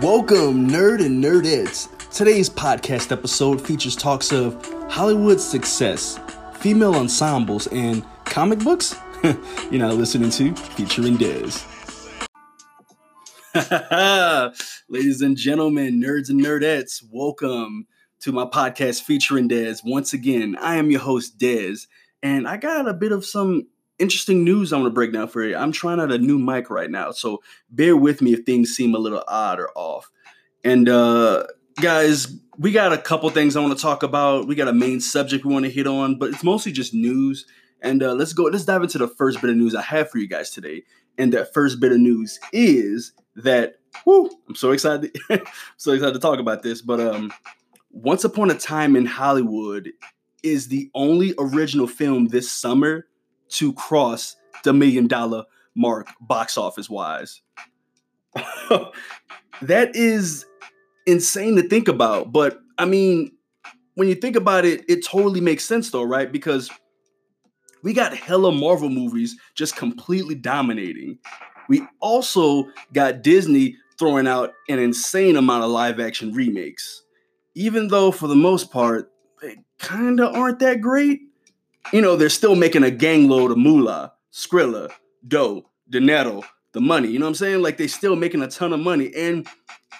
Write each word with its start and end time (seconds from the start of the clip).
Welcome, 0.00 0.68
nerd 0.68 1.04
and 1.04 1.22
nerdettes. 1.22 1.88
Today's 2.10 2.50
podcast 2.50 3.12
episode 3.12 3.64
features 3.64 3.94
talks 3.94 4.32
of 4.32 4.54
Hollywood 4.90 5.40
success, 5.40 6.18
female 6.54 6.96
ensembles, 6.96 7.68
and 7.68 8.04
comic 8.24 8.58
books. 8.58 8.96
You're 9.22 9.86
not 9.86 9.94
listening 9.94 10.30
to 10.30 10.52
featuring 10.56 11.16
Dez. 11.16 11.64
Ladies 14.88 15.22
and 15.22 15.36
gentlemen, 15.36 16.02
nerds 16.02 16.28
and 16.28 16.40
nerdettes, 16.40 17.00
welcome 17.08 17.86
to 18.20 18.32
my 18.32 18.46
podcast 18.46 19.02
featuring 19.02 19.48
Dez. 19.48 19.82
Once 19.84 20.12
again, 20.12 20.56
I 20.60 20.74
am 20.74 20.90
your 20.90 21.00
host, 21.00 21.38
Dez, 21.38 21.86
and 22.20 22.48
I 22.48 22.56
got 22.56 22.88
a 22.88 22.94
bit 22.94 23.12
of 23.12 23.24
some 23.24 23.68
interesting 23.98 24.44
news 24.44 24.72
I 24.72 24.76
want 24.76 24.86
to 24.86 24.94
break 24.94 25.12
down 25.12 25.28
for 25.28 25.44
you. 25.44 25.56
I'm 25.56 25.72
trying 25.72 26.00
out 26.00 26.12
a 26.12 26.18
new 26.18 26.38
mic 26.38 26.70
right 26.70 26.90
now, 26.90 27.10
so 27.12 27.42
bear 27.70 27.96
with 27.96 28.22
me 28.22 28.32
if 28.32 28.44
things 28.44 28.70
seem 28.70 28.94
a 28.94 28.98
little 28.98 29.22
odd 29.28 29.60
or 29.60 29.70
off. 29.74 30.10
And 30.64 30.88
uh 30.88 31.44
guys, 31.80 32.28
we 32.58 32.72
got 32.72 32.92
a 32.92 32.98
couple 32.98 33.28
things 33.30 33.56
I 33.56 33.60
want 33.60 33.76
to 33.76 33.82
talk 33.82 34.02
about. 34.02 34.46
We 34.46 34.54
got 34.54 34.68
a 34.68 34.72
main 34.72 35.00
subject 35.00 35.44
we 35.44 35.52
want 35.52 35.64
to 35.64 35.70
hit 35.70 35.86
on, 35.86 36.18
but 36.18 36.30
it's 36.30 36.44
mostly 36.44 36.72
just 36.72 36.94
news. 36.94 37.46
And 37.80 38.02
uh, 38.02 38.14
let's 38.14 38.32
go. 38.32 38.44
Let's 38.44 38.64
dive 38.64 38.82
into 38.82 38.98
the 38.98 39.08
first 39.08 39.40
bit 39.40 39.50
of 39.50 39.56
news 39.56 39.74
I 39.74 39.82
have 39.82 40.10
for 40.10 40.18
you 40.18 40.28
guys 40.28 40.50
today. 40.50 40.84
And 41.18 41.32
that 41.32 41.52
first 41.52 41.80
bit 41.80 41.92
of 41.92 41.98
news 41.98 42.38
is 42.52 43.12
that 43.36 43.76
whoo, 44.04 44.30
I'm 44.48 44.54
so 44.54 44.72
excited, 44.72 45.14
so 45.76 45.92
excited 45.92 46.14
to 46.14 46.20
talk 46.20 46.38
about 46.38 46.62
this. 46.62 46.82
But 46.82 47.00
um, 47.00 47.32
Once 47.90 48.24
Upon 48.24 48.50
a 48.50 48.54
Time 48.54 48.96
in 48.96 49.06
Hollywood 49.06 49.90
is 50.42 50.68
the 50.68 50.90
only 50.94 51.34
original 51.38 51.86
film 51.86 52.28
this 52.28 52.50
summer 52.50 53.06
to 53.54 53.72
cross 53.74 54.36
the 54.62 54.72
million 54.72 55.06
dollar 55.06 55.44
mark 55.74 56.08
box 56.20 56.56
office 56.56 56.88
wise. 56.88 57.42
that 59.62 59.94
is 59.94 60.46
insane 61.06 61.56
to 61.56 61.68
think 61.68 61.88
about. 61.88 62.32
But 62.32 62.60
I 62.78 62.84
mean, 62.84 63.32
when 63.94 64.08
you 64.08 64.14
think 64.14 64.36
about 64.36 64.64
it, 64.64 64.84
it 64.88 65.04
totally 65.04 65.40
makes 65.40 65.64
sense 65.64 65.90
though, 65.90 66.02
right? 66.02 66.30
Because 66.30 66.70
we 67.82 67.92
got 67.92 68.16
hella 68.16 68.50
Marvel 68.50 68.88
movies 68.88 69.36
just 69.54 69.76
completely 69.76 70.34
dominating. 70.34 71.18
We 71.68 71.86
also 72.00 72.64
got 72.92 73.22
Disney 73.22 73.76
throwing 73.98 74.26
out 74.26 74.52
an 74.68 74.78
insane 74.78 75.36
amount 75.36 75.64
of 75.64 75.70
live 75.70 76.00
action 76.00 76.32
remakes. 76.32 77.02
Even 77.54 77.88
though, 77.88 78.10
for 78.10 78.26
the 78.26 78.34
most 78.34 78.72
part, 78.72 79.12
they 79.40 79.58
kind 79.78 80.18
of 80.18 80.34
aren't 80.34 80.58
that 80.58 80.80
great. 80.80 81.20
You 81.92 82.00
know, 82.00 82.16
they're 82.16 82.28
still 82.28 82.56
making 82.56 82.84
a 82.84 82.90
gangload 82.90 83.50
of 83.50 83.58
moolah, 83.58 84.12
Skrilla, 84.32 84.90
dough, 85.26 85.70
dinero, 85.88 86.42
the 86.72 86.80
money. 86.80 87.08
You 87.08 87.18
know 87.18 87.26
what 87.26 87.30
I'm 87.30 87.34
saying? 87.36 87.62
Like 87.62 87.76
they 87.76 87.86
still 87.86 88.16
making 88.16 88.42
a 88.42 88.48
ton 88.48 88.72
of 88.72 88.80
money. 88.80 89.12
And 89.14 89.46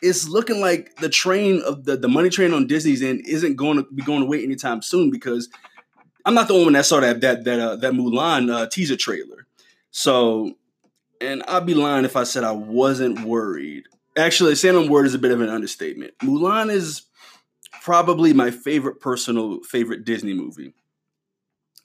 it's 0.02 0.28
looking 0.28 0.60
like 0.60 0.96
the 0.96 1.08
train 1.08 1.62
of 1.62 1.84
the, 1.84 1.96
the 1.96 2.08
money 2.08 2.30
train 2.30 2.52
on 2.52 2.66
Disney's 2.66 3.02
end 3.02 3.22
isn't 3.26 3.56
going 3.56 3.78
to 3.78 3.86
be 3.94 4.02
going 4.02 4.22
away 4.22 4.42
anytime 4.42 4.82
soon 4.82 5.10
because 5.10 5.48
I'm 6.24 6.34
not 6.34 6.48
the 6.48 6.54
only 6.54 6.66
one 6.66 6.72
that 6.74 6.86
saw 6.86 7.00
that 7.00 7.20
that 7.20 7.44
that 7.44 7.60
uh, 7.60 7.76
that 7.76 7.92
Mulan 7.92 8.52
uh, 8.52 8.66
teaser 8.66 8.96
trailer. 8.96 9.46
So, 9.90 10.54
and 11.20 11.42
I'd 11.46 11.66
be 11.66 11.74
lying 11.74 12.04
if 12.04 12.16
I 12.16 12.24
said 12.24 12.44
I 12.44 12.52
wasn't 12.52 13.20
worried. 13.20 13.84
Actually, 14.16 14.54
saying 14.54 14.76
I'm 14.76 14.88
worried 14.88 15.06
is 15.06 15.14
a 15.14 15.18
bit 15.18 15.32
of 15.32 15.40
an 15.40 15.48
understatement. 15.48 16.14
Mulan 16.22 16.70
is 16.70 17.02
probably 17.82 18.32
my 18.32 18.50
favorite 18.50 19.00
personal 19.00 19.62
favorite 19.62 20.04
Disney 20.04 20.34
movie. 20.34 20.74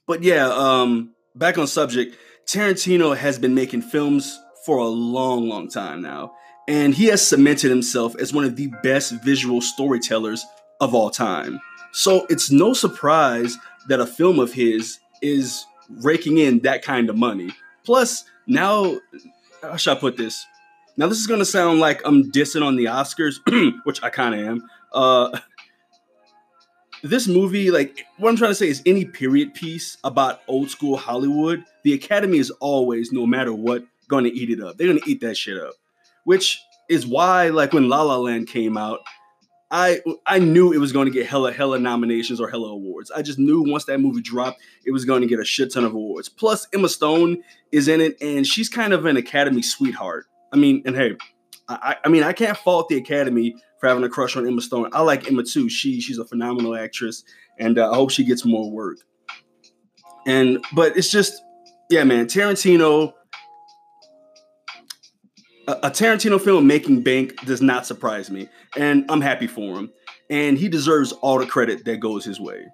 But 0.09 0.23
yeah, 0.23 0.47
um, 0.47 1.13
back 1.35 1.59
on 1.59 1.67
subject, 1.67 2.17
Tarantino 2.47 3.15
has 3.15 3.37
been 3.37 3.53
making 3.53 3.83
films 3.83 4.41
for 4.65 4.79
a 4.79 4.87
long, 4.87 5.47
long 5.47 5.69
time 5.69 6.01
now, 6.01 6.33
and 6.67 6.95
he 6.95 7.05
has 7.05 7.25
cemented 7.25 7.69
himself 7.69 8.15
as 8.15 8.33
one 8.33 8.43
of 8.43 8.55
the 8.55 8.73
best 8.81 9.11
visual 9.23 9.61
storytellers 9.61 10.43
of 10.81 10.95
all 10.95 11.11
time. 11.11 11.59
So 11.91 12.25
it's 12.27 12.49
no 12.49 12.73
surprise 12.73 13.55
that 13.87 13.99
a 13.99 14.07
film 14.07 14.39
of 14.39 14.51
his 14.51 14.97
is 15.21 15.63
raking 16.01 16.39
in 16.39 16.61
that 16.61 16.81
kind 16.81 17.07
of 17.11 17.15
money. 17.15 17.51
Plus, 17.83 18.25
now, 18.47 18.97
how 19.61 19.75
should 19.75 19.95
I 19.95 19.99
put 19.99 20.17
this? 20.17 20.43
Now, 20.97 21.05
this 21.05 21.19
is 21.19 21.27
going 21.27 21.39
to 21.39 21.45
sound 21.45 21.81
like 21.81 22.01
I'm 22.03 22.31
dissing 22.31 22.65
on 22.65 22.77
the 22.77 22.85
Oscars, 22.85 23.35
which 23.83 24.01
I 24.01 24.09
kind 24.09 24.33
of 24.33 24.47
am. 24.47 24.63
Uh, 24.91 25.39
this 27.03 27.27
movie, 27.27 27.71
like, 27.71 28.05
what 28.17 28.29
I'm 28.29 28.35
trying 28.35 28.51
to 28.51 28.55
say 28.55 28.67
is 28.67 28.81
any 28.85 29.05
period 29.05 29.53
piece 29.53 29.97
about 30.03 30.41
old 30.47 30.69
school 30.69 30.97
Hollywood, 30.97 31.63
the 31.83 31.93
Academy 31.93 32.37
is 32.37 32.51
always, 32.59 33.11
no 33.11 33.25
matter 33.25 33.53
what, 33.53 33.83
going 34.07 34.23
to 34.23 34.31
eat 34.31 34.49
it 34.49 34.61
up. 34.61 34.77
They're 34.77 34.87
going 34.87 34.99
to 34.99 35.09
eat 35.09 35.21
that 35.21 35.37
shit 35.37 35.57
up, 35.57 35.75
which 36.23 36.61
is 36.89 37.05
why, 37.05 37.49
like, 37.49 37.73
when 37.73 37.89
La 37.89 38.01
La 38.01 38.17
Land 38.17 38.47
came 38.47 38.77
out, 38.77 38.99
I 39.71 40.01
I 40.25 40.39
knew 40.39 40.73
it 40.73 40.79
was 40.79 40.91
going 40.91 41.05
to 41.05 41.11
get 41.11 41.27
hella 41.27 41.51
hella 41.51 41.77
nominations 41.77 42.41
or 42.41 42.49
hella 42.49 42.69
awards. 42.69 43.11
I 43.11 43.21
just 43.21 43.37
knew 43.37 43.61
once 43.61 43.85
that 43.85 43.99
movie 43.99 44.21
dropped, 44.21 44.61
it 44.83 44.91
was 44.91 45.05
going 45.05 45.21
to 45.21 45.27
get 45.27 45.39
a 45.39 45.45
shit 45.45 45.71
ton 45.71 45.85
of 45.85 45.93
awards. 45.93 46.27
Plus, 46.27 46.67
Emma 46.73 46.89
Stone 46.89 47.43
is 47.71 47.87
in 47.87 48.01
it, 48.01 48.17
and 48.19 48.47
she's 48.47 48.67
kind 48.67 48.93
of 48.93 49.05
an 49.05 49.15
Academy 49.15 49.61
sweetheart. 49.61 50.25
I 50.51 50.57
mean, 50.57 50.81
and 50.85 50.95
hey, 50.95 51.17
I, 51.67 51.97
I 52.03 52.09
mean, 52.09 52.23
I 52.23 52.33
can't 52.33 52.57
fault 52.57 52.89
the 52.89 52.97
Academy 52.97 53.55
for 53.79 53.87
having 53.87 54.03
a 54.03 54.09
crush 54.09 54.35
on 54.35 54.47
Emma 54.47 54.61
Stone. 54.61 54.89
I 54.93 55.01
like 55.01 55.27
Emma 55.27 55.43
too. 55.43 55.69
She 55.69 56.01
she's 56.01 56.19
a 56.19 56.25
phenomenal 56.25 56.75
actress, 56.75 57.23
and 57.57 57.77
uh, 57.77 57.91
I 57.91 57.95
hope 57.95 58.11
she 58.11 58.23
gets 58.23 58.45
more 58.45 58.69
work. 58.69 58.97
And 60.25 60.63
but 60.73 60.97
it's 60.97 61.09
just, 61.09 61.41
yeah, 61.89 62.03
man, 62.03 62.27
Tarantino. 62.27 63.13
A, 65.67 65.91
Tarantino 65.91 66.41
film 66.41 66.65
making 66.65 67.03
bank 67.03 67.45
does 67.45 67.61
not 67.61 67.85
surprise 67.85 68.31
me, 68.31 68.49
and 68.75 69.05
I'm 69.07 69.21
happy 69.21 69.45
for 69.45 69.77
him. 69.77 69.91
And 70.31 70.57
he 70.57 70.67
deserves 70.67 71.11
all 71.11 71.37
the 71.37 71.45
credit 71.45 71.85
that 71.85 71.99
goes 71.99 72.25
his 72.25 72.39
way. 72.39 72.65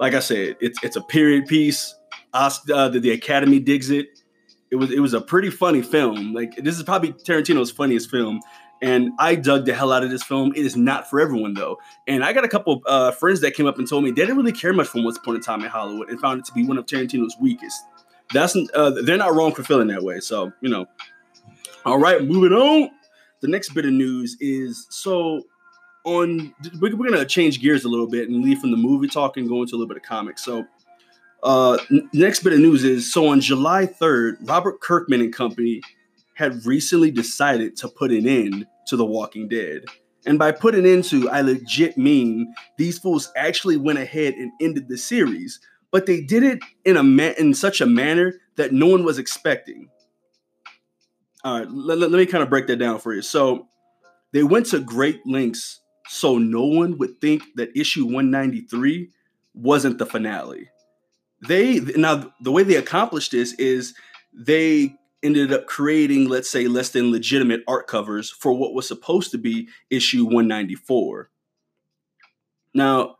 Like 0.00 0.14
I 0.14 0.20
said, 0.20 0.56
it's 0.60 0.82
it's 0.82 0.96
a 0.96 1.00
period 1.02 1.46
piece. 1.46 1.94
Oscar, 2.32 2.74
uh, 2.74 2.88
the, 2.88 2.98
the 2.98 3.10
Academy 3.12 3.60
digs 3.60 3.90
it. 3.90 4.08
It 4.72 4.76
was 4.76 4.90
it 4.90 4.98
was 4.98 5.14
a 5.14 5.20
pretty 5.20 5.50
funny 5.50 5.82
film. 5.82 6.34
Like 6.34 6.56
this 6.56 6.76
is 6.76 6.82
probably 6.82 7.12
Tarantino's 7.12 7.70
funniest 7.70 8.10
film, 8.10 8.40
and 8.82 9.12
I 9.18 9.34
dug 9.34 9.64
the 9.64 9.74
hell 9.74 9.92
out 9.92 10.04
of 10.04 10.10
this 10.10 10.22
film. 10.22 10.52
It 10.54 10.64
is 10.64 10.76
not 10.76 11.08
for 11.08 11.20
everyone 11.20 11.54
though, 11.54 11.78
and 12.06 12.24
I 12.24 12.32
got 12.32 12.44
a 12.44 12.48
couple 12.48 12.82
uh, 12.86 13.12
friends 13.12 13.40
that 13.40 13.54
came 13.54 13.66
up 13.66 13.78
and 13.78 13.88
told 13.88 14.04
me 14.04 14.10
they 14.10 14.22
didn't 14.22 14.36
really 14.36 14.52
care 14.52 14.72
much 14.72 14.88
for 14.88 15.02
Once 15.02 15.16
Upon 15.16 15.36
a 15.36 15.40
Time 15.40 15.62
in 15.62 15.70
Hollywood 15.70 16.10
and 16.10 16.20
found 16.20 16.40
it 16.40 16.44
to 16.46 16.52
be 16.52 16.66
one 16.66 16.78
of 16.78 16.86
Tarantino's 16.86 17.36
weakest. 17.40 17.80
That's 18.32 18.56
uh, 18.74 18.90
they're 19.02 19.16
not 19.16 19.34
wrong 19.34 19.54
for 19.54 19.62
feeling 19.62 19.88
that 19.88 20.02
way. 20.02 20.20
So 20.20 20.52
you 20.60 20.68
know, 20.68 20.86
all 21.84 21.98
right, 21.98 22.22
moving 22.22 22.52
on. 22.52 22.90
The 23.40 23.48
next 23.48 23.74
bit 23.74 23.84
of 23.84 23.92
news 23.92 24.36
is 24.40 24.86
so 24.90 25.42
on. 26.04 26.54
We're, 26.80 26.96
we're 26.96 27.10
gonna 27.10 27.24
change 27.24 27.60
gears 27.60 27.84
a 27.84 27.88
little 27.88 28.06
bit 28.06 28.28
and 28.28 28.42
leave 28.42 28.58
from 28.58 28.70
the 28.70 28.76
movie 28.76 29.08
talk 29.08 29.36
and 29.36 29.48
go 29.48 29.62
into 29.62 29.74
a 29.74 29.76
little 29.76 29.88
bit 29.88 29.98
of 29.98 30.02
comics. 30.02 30.44
So. 30.44 30.66
Uh, 31.42 31.76
next 32.14 32.42
bit 32.42 32.54
of 32.54 32.58
news 32.58 32.84
is 32.84 33.12
so 33.12 33.28
on 33.28 33.38
July 33.38 33.84
3rd, 33.84 34.38
Robert 34.48 34.80
Kirkman 34.80 35.20
and 35.20 35.30
company 35.30 35.82
had 36.34 36.64
recently 36.66 37.10
decided 37.10 37.76
to 37.76 37.88
put 37.88 38.10
an 38.10 38.26
end 38.26 38.66
to 38.88 38.96
The 38.96 39.04
Walking 39.04 39.48
Dead. 39.48 39.84
And 40.26 40.38
by 40.38 40.52
putting 40.52 40.86
into, 40.86 41.28
I 41.28 41.42
legit 41.42 41.98
mean 41.98 42.54
these 42.78 42.98
fools 42.98 43.30
actually 43.36 43.76
went 43.76 43.98
ahead 43.98 44.34
and 44.34 44.52
ended 44.60 44.88
the 44.88 44.96
series, 44.96 45.60
but 45.90 46.06
they 46.06 46.20
did 46.20 46.42
it 46.42 46.60
in 46.84 46.96
a 46.96 47.02
ma- 47.02 47.34
in 47.38 47.54
such 47.54 47.80
a 47.80 47.86
manner 47.86 48.34
that 48.56 48.72
no 48.72 48.86
one 48.86 49.04
was 49.04 49.18
expecting. 49.18 49.88
All 51.44 51.58
right, 51.58 51.70
let, 51.70 51.98
let 51.98 52.10
me 52.10 52.26
kind 52.26 52.42
of 52.42 52.48
break 52.48 52.66
that 52.68 52.76
down 52.76 52.98
for 52.98 53.12
you. 53.12 53.20
So 53.20 53.68
they 54.32 54.42
went 54.42 54.66
to 54.66 54.80
great 54.80 55.20
lengths 55.26 55.80
so 56.08 56.38
no 56.38 56.64
one 56.64 56.98
would 56.98 57.20
think 57.20 57.42
that 57.56 57.76
issue 57.76 58.04
193 58.04 59.10
wasn't 59.54 59.98
the 59.98 60.06
finale. 60.06 60.70
They 61.46 61.80
now 61.80 62.32
the 62.40 62.52
way 62.52 62.62
they 62.62 62.76
accomplished 62.76 63.32
this 63.32 63.52
is 63.54 63.94
they 64.32 64.94
ended 65.24 65.52
up 65.52 65.66
creating, 65.66 66.28
let's 66.28 66.50
say, 66.50 66.68
less 66.68 66.90
than 66.90 67.10
legitimate 67.10 67.62
art 67.66 67.86
covers 67.86 68.30
for 68.30 68.52
what 68.52 68.74
was 68.74 68.86
supposed 68.86 69.30
to 69.32 69.38
be 69.38 69.68
issue 69.90 70.24
194. 70.24 71.30
Now, 72.74 73.16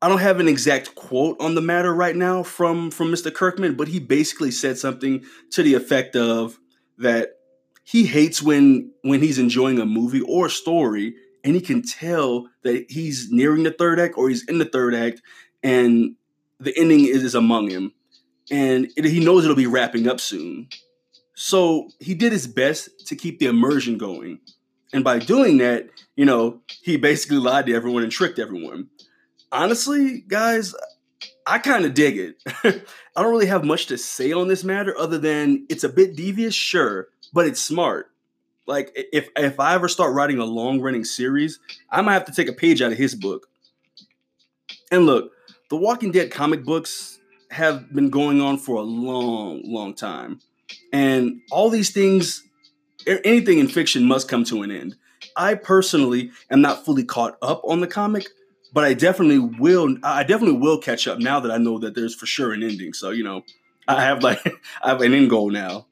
I 0.00 0.08
don't 0.08 0.18
have 0.18 0.40
an 0.40 0.48
exact 0.48 0.94
quote 0.94 1.36
on 1.40 1.54
the 1.54 1.60
matter 1.60 1.94
right 1.94 2.16
now 2.16 2.42
from 2.42 2.90
from 2.90 3.12
Mr. 3.12 3.32
Kirkman, 3.32 3.76
but 3.76 3.88
he 3.88 4.00
basically 4.00 4.50
said 4.50 4.78
something 4.78 5.24
to 5.50 5.62
the 5.62 5.74
effect 5.74 6.16
of 6.16 6.58
that 6.98 7.36
he 7.84 8.06
hates 8.06 8.42
when 8.42 8.92
when 9.02 9.20
he's 9.20 9.38
enjoying 9.38 9.78
a 9.78 9.86
movie 9.86 10.22
or 10.22 10.46
a 10.46 10.50
story 10.50 11.14
and 11.44 11.54
he 11.54 11.60
can 11.60 11.82
tell 11.82 12.48
that 12.62 12.86
he's 12.88 13.30
nearing 13.30 13.64
the 13.64 13.70
third 13.70 13.98
act 13.98 14.16
or 14.16 14.28
he's 14.28 14.44
in 14.48 14.58
the 14.58 14.64
third 14.64 14.94
act 14.94 15.22
and 15.62 16.14
the 16.60 16.76
ending 16.76 17.04
is, 17.06 17.24
is 17.24 17.34
among 17.34 17.70
him 17.70 17.92
and 18.50 18.90
it, 18.96 19.04
he 19.04 19.24
knows 19.24 19.44
it'll 19.44 19.56
be 19.56 19.66
wrapping 19.66 20.06
up 20.08 20.20
soon 20.20 20.68
so 21.34 21.88
he 22.00 22.14
did 22.14 22.32
his 22.32 22.46
best 22.46 23.06
to 23.06 23.16
keep 23.16 23.38
the 23.38 23.46
immersion 23.46 23.98
going 23.98 24.38
and 24.92 25.04
by 25.04 25.18
doing 25.18 25.58
that 25.58 25.88
you 26.16 26.24
know 26.24 26.60
he 26.82 26.96
basically 26.96 27.38
lied 27.38 27.66
to 27.66 27.74
everyone 27.74 28.02
and 28.02 28.12
tricked 28.12 28.38
everyone 28.38 28.88
honestly 29.50 30.22
guys 30.28 30.74
i 31.46 31.58
kind 31.58 31.84
of 31.84 31.94
dig 31.94 32.16
it 32.18 32.36
i 33.16 33.22
don't 33.22 33.30
really 33.32 33.46
have 33.46 33.64
much 33.64 33.86
to 33.86 33.96
say 33.98 34.32
on 34.32 34.48
this 34.48 34.64
matter 34.64 34.96
other 34.98 35.18
than 35.18 35.66
it's 35.68 35.84
a 35.84 35.88
bit 35.88 36.16
devious 36.16 36.54
sure 36.54 37.08
but 37.32 37.46
it's 37.46 37.60
smart 37.60 38.08
Like 38.66 38.92
if 38.94 39.28
if 39.36 39.58
I 39.58 39.74
ever 39.74 39.88
start 39.88 40.14
writing 40.14 40.38
a 40.38 40.44
long 40.44 40.80
running 40.80 41.04
series, 41.04 41.58
I 41.90 42.00
might 42.00 42.14
have 42.14 42.26
to 42.26 42.32
take 42.32 42.48
a 42.48 42.52
page 42.52 42.80
out 42.80 42.92
of 42.92 42.98
his 42.98 43.14
book. 43.14 43.48
And 44.90 45.06
look, 45.06 45.32
the 45.68 45.76
Walking 45.76 46.12
Dead 46.12 46.30
comic 46.30 46.64
books 46.64 47.18
have 47.50 47.92
been 47.92 48.08
going 48.10 48.40
on 48.40 48.58
for 48.58 48.76
a 48.76 48.82
long, 48.82 49.62
long 49.64 49.94
time. 49.94 50.40
And 50.92 51.40
all 51.50 51.70
these 51.70 51.90
things, 51.90 52.42
anything 53.06 53.58
in 53.58 53.68
fiction 53.68 54.04
must 54.04 54.28
come 54.28 54.44
to 54.44 54.62
an 54.62 54.70
end. 54.70 54.96
I 55.36 55.54
personally 55.54 56.30
am 56.50 56.60
not 56.60 56.84
fully 56.84 57.04
caught 57.04 57.38
up 57.40 57.62
on 57.64 57.80
the 57.80 57.86
comic, 57.86 58.26
but 58.72 58.84
I 58.84 58.94
definitely 58.94 59.38
will. 59.38 59.96
I 60.02 60.24
definitely 60.24 60.58
will 60.58 60.78
catch 60.78 61.06
up 61.06 61.18
now 61.18 61.40
that 61.40 61.50
I 61.50 61.58
know 61.58 61.78
that 61.78 61.94
there's 61.94 62.14
for 62.14 62.26
sure 62.26 62.52
an 62.52 62.62
ending. 62.62 62.92
So 62.92 63.10
you 63.10 63.24
know, 63.24 63.44
I 63.88 64.02
have 64.02 64.22
like 64.22 64.40
I 64.82 64.90
have 64.90 65.00
an 65.00 65.14
end 65.14 65.30
goal 65.30 65.50
now. 65.50 65.86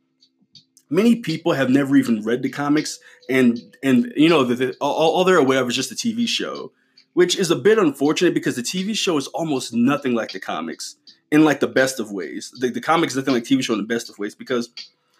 Many 0.91 1.17
people 1.17 1.53
have 1.53 1.70
never 1.70 1.96
even 1.96 2.23
read 2.23 2.43
the 2.43 2.50
comics, 2.50 2.99
and 3.29 3.61
and 3.82 4.12
you 4.17 4.29
know, 4.29 4.44
the, 4.44 4.55
the, 4.55 4.76
all, 4.81 4.93
all 4.93 5.25
they're 5.25 5.37
aware 5.37 5.62
of 5.62 5.69
is 5.69 5.76
just 5.76 5.91
the 5.91 5.96
TV 5.96 6.26
show, 6.26 6.73
which 7.14 7.38
is 7.38 7.50
a 7.50 7.56
bit 7.56 7.79
unfortunate 7.79 8.35
because 8.35 8.56
the 8.56 8.62
TV 8.62 8.96
show 8.96 9.17
is 9.17 9.29
almost 9.29 9.73
nothing 9.73 10.14
like 10.14 10.32
the 10.32 10.41
comics 10.41 10.96
in 11.31 11.44
like 11.44 11.61
the 11.61 11.67
best 11.67 12.00
of 12.00 12.11
ways. 12.11 12.53
The, 12.59 12.71
the 12.71 12.81
comic 12.81 13.11
is 13.11 13.17
nothing 13.17 13.35
like 13.35 13.44
TV 13.44 13.62
show 13.62 13.75
in 13.75 13.81
the 13.81 13.87
best 13.87 14.11
of 14.11 14.19
ways 14.19 14.35
because 14.35 14.71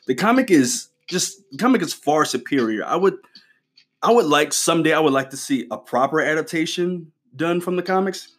the 0.07 0.15
comic 0.15 0.51
is 0.51 0.89
just 1.07 1.43
comic 1.59 1.83
is 1.83 1.93
far 1.93 2.25
superior. 2.25 2.85
I 2.85 2.97
would 2.97 3.19
I 4.03 4.13
would 4.13 4.27
like 4.27 4.53
someday 4.53 4.93
I 4.93 5.01
would 5.01 5.13
like 5.13 5.31
to 5.31 5.37
see 5.37 5.67
a 5.71 5.77
proper 5.77 6.21
adaptation 6.21 7.13
done 7.37 7.61
from 7.61 7.77
the 7.77 7.83
comics. 7.83 8.35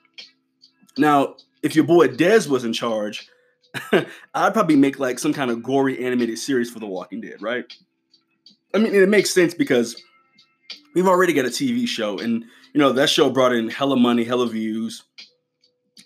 Now, 0.98 1.36
if 1.64 1.76
your 1.76 1.86
boy 1.86 2.08
Dez 2.08 2.48
was 2.48 2.66
in 2.66 2.74
charge, 2.74 3.30
I'd 4.34 4.54
probably 4.54 4.76
make 4.76 5.00
like 5.00 5.20
some 5.20 5.34
kind 5.34 5.52
of 5.52 5.64
gory 5.64 6.04
animated 6.04 6.40
series 6.40 6.70
for 6.70 6.80
The 6.80 6.88
Walking 6.88 7.22
Dead, 7.22 7.42
right? 7.42 7.66
I 8.74 8.80
mean, 8.80 8.94
it 8.94 9.08
makes 9.10 9.34
sense 9.34 9.54
because 9.54 10.02
we've 10.96 11.08
already 11.08 11.34
got 11.34 11.46
a 11.46 11.50
TV 11.50 11.88
show, 11.88 12.18
and 12.18 12.44
you 12.74 12.80
know 12.80 12.92
that 12.94 13.10
show 13.10 13.30
brought 13.30 13.54
in 13.54 13.70
hella 13.70 13.98
money, 13.98 14.24
hella 14.24 14.48
views. 14.48 15.04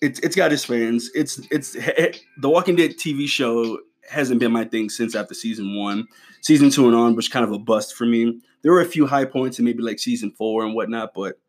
It's 0.05 0.19
it's 0.19 0.35
got 0.35 0.53
its 0.53 0.65
fans. 0.65 1.09
It's 1.15 1.41
it's 1.49 1.71
The 1.71 2.49
Walking 2.49 2.75
Dead 2.75 2.91
TV 2.91 3.27
show 3.27 3.79
hasn't 4.07 4.39
been 4.39 4.51
my 4.51 4.63
thing 4.63 4.87
since 4.89 5.15
after 5.15 5.33
season 5.33 5.75
one. 5.75 6.07
Season 6.41 6.69
two 6.69 6.85
and 6.85 6.95
on 6.95 7.15
was 7.15 7.27
kind 7.27 7.43
of 7.43 7.51
a 7.51 7.57
bust 7.57 7.95
for 7.95 8.05
me. 8.05 8.39
There 8.61 8.71
were 8.71 8.81
a 8.81 8.85
few 8.85 9.07
high 9.07 9.25
points 9.25 9.57
in 9.57 9.65
maybe 9.65 9.81
like 9.81 9.97
season 9.97 10.31
four 10.31 10.63
and 10.63 10.75
whatnot, 10.75 11.15
but 11.15 11.39